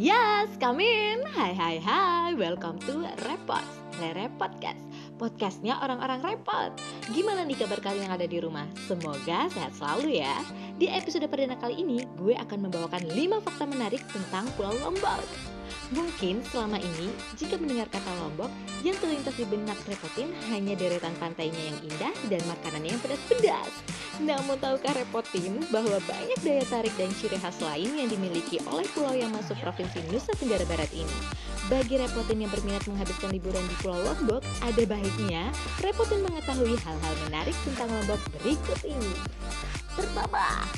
[0.00, 1.20] Yes, come in.
[1.36, 2.32] Hai hai hai.
[2.32, 3.60] Welcome to Repot,
[4.00, 4.80] Rere Podcast.
[5.20, 6.72] Podcastnya orang-orang repot.
[7.12, 8.64] Gimana nih kabar kalian yang ada di rumah?
[8.88, 10.32] Semoga sehat selalu ya.
[10.80, 15.20] Di episode perdana kali ini, gue akan membawakan 5 fakta menarik tentang Pulau Lombok.
[15.92, 18.48] Mungkin selama ini, jika mendengar kata Lombok,
[18.80, 23.91] yang terlintas di benak Repotin hanya deretan pantainya yang indah dan makanannya yang pedas-pedas.
[24.20, 29.16] Namun tahukah Repotin bahwa banyak daya tarik dan ciri khas lain yang dimiliki oleh pulau
[29.16, 31.16] yang masuk Provinsi Nusa Tenggara Barat ini?
[31.72, 35.48] Bagi Repotin yang berminat menghabiskan liburan di Pulau Lombok, ada baiknya
[35.80, 39.12] Repotin mengetahui hal-hal menarik tentang Lombok berikut ini.
[39.96, 40.68] Pertama,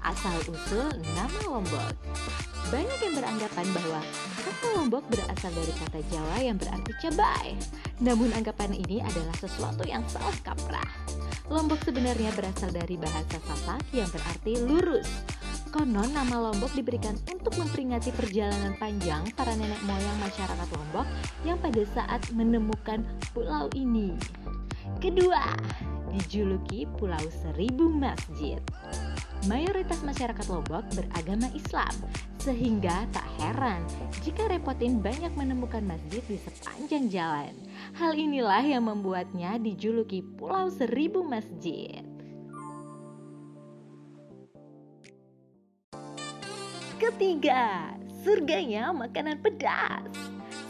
[0.00, 1.92] asal-usul nama Lombok.
[2.72, 4.00] Banyak yang beranggapan bahwa
[4.40, 7.54] kata Lombok berasal dari kata Jawa yang berarti cabai.
[8.00, 10.90] Namun anggapan ini adalah sesuatu yang salah kaprah.
[11.52, 15.08] Lombok sebenarnya berasal dari bahasa Sasak yang berarti lurus.
[15.70, 21.06] Konon nama Lombok diberikan untuk memperingati perjalanan panjang para nenek moyang masyarakat Lombok
[21.46, 24.16] yang pada saat menemukan pulau ini.
[24.98, 25.54] Kedua,
[26.10, 28.58] dijuluki Pulau Seribu Masjid.
[29.48, 31.88] Mayoritas masyarakat Lombok beragama Islam,
[32.44, 33.80] sehingga tak heran
[34.20, 37.56] jika Repotin banyak menemukan masjid di sepanjang jalan.
[37.96, 42.04] Hal inilah yang membuatnya dijuluki Pulau Seribu Masjid.
[47.00, 50.04] Ketiga, surganya makanan pedas.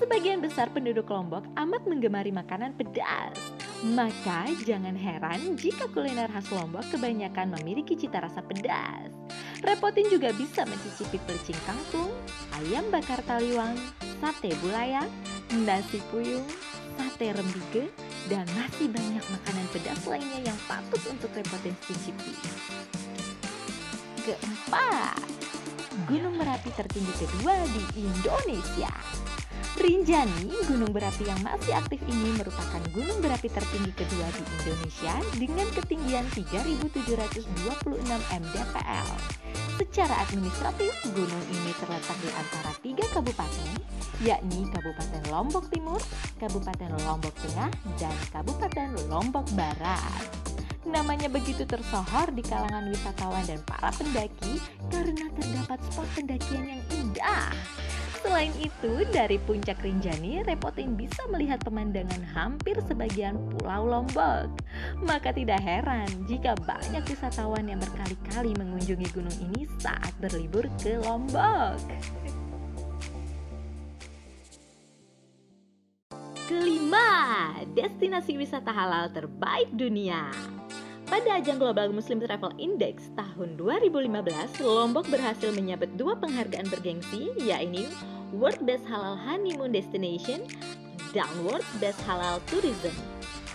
[0.00, 3.36] Sebagian besar penduduk Lombok amat menggemari makanan pedas.
[3.82, 9.10] Maka jangan heran jika kuliner khas Lombok kebanyakan memiliki cita rasa pedas.
[9.64, 12.12] Repotin juga bisa mencicipi pelicing kangkung,
[12.62, 13.74] ayam bakar taliwang,
[14.22, 15.08] sate bulayak,
[15.66, 16.46] nasi puyung,
[16.94, 17.90] sate rembige,
[18.30, 22.36] dan masih banyak makanan pedas lainnya yang patut untuk Repotin cicipi.
[24.24, 25.20] Keempat,
[26.08, 28.92] Gunung Merapi tertinggi kedua di Indonesia.
[29.74, 35.66] Rinjani, gunung berapi yang masih aktif ini merupakan gunung berapi tertinggi kedua di Indonesia dengan
[35.74, 37.42] ketinggian 3.726
[38.14, 39.08] mdpl.
[39.74, 43.70] Secara administratif, gunung ini terletak di antara tiga kabupaten,
[44.22, 45.98] yakni Kabupaten Lombok Timur,
[46.38, 50.22] Kabupaten Lombok Tengah, dan Kabupaten Lombok Barat.
[50.86, 54.62] Namanya begitu tersohor di kalangan wisatawan dan para pendaki
[54.92, 57.50] karena terdapat spot pendakian yang indah.
[58.24, 64.48] Selain itu, dari puncak Rinjani, Repotin bisa melihat pemandangan hampir sebagian pulau Lombok.
[65.04, 71.76] Maka tidak heran jika banyak wisatawan yang berkali-kali mengunjungi gunung ini saat berlibur ke Lombok.
[76.48, 80.32] Kelima, destinasi wisata halal terbaik dunia.
[81.04, 87.82] Pada ajang Global Muslim Travel Index tahun 2015, Lombok berhasil menyabet dua penghargaan bergengsi, yaitu
[88.30, 90.46] World Best Halal Honeymoon Destination
[91.10, 92.94] dan World Best Halal Tourism.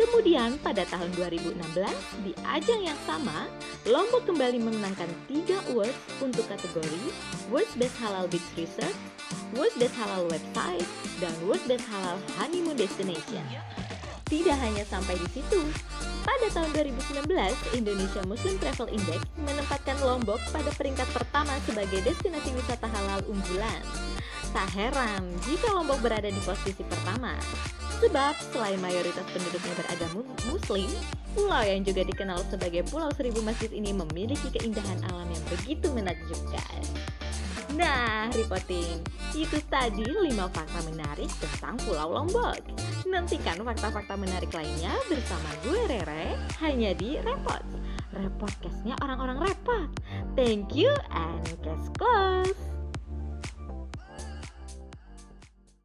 [0.00, 1.60] Kemudian pada tahun 2016,
[2.24, 3.52] di ajang yang sama,
[3.84, 7.12] Lombok kembali memenangkan tiga awards untuk kategori
[7.52, 8.96] World Best Halal Beach Resort,
[9.52, 10.88] World Best Halal Website,
[11.20, 13.44] dan World Best Halal Honeymoon Destination.
[14.24, 15.60] Tidak hanya sampai di situ,
[16.26, 22.90] pada tahun 2019, Indonesia Muslim Travel Index menempatkan Lombok pada peringkat pertama sebagai destinasi wisata
[22.90, 23.80] halal unggulan.
[24.50, 27.38] Tak heran jika Lombok berada di posisi pertama,
[28.02, 30.20] sebab selain mayoritas penduduknya beragama
[30.50, 30.90] Muslim,
[31.38, 36.82] pulau yang juga dikenal sebagai Pulau Seribu Masjid ini memiliki keindahan alam yang begitu menakjubkan.
[37.76, 39.04] Nah, reporting,
[39.36, 42.64] itu tadi 5 fakta menarik tentang Pulau Lombok.
[43.04, 47.60] Nantikan fakta-fakta menarik lainnya bersama gue Rere hanya di Repot.
[48.16, 49.92] Repodcastnya orang-orang repot.
[50.32, 52.75] Thank you and case close.